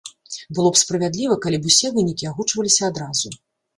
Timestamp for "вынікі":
1.99-2.31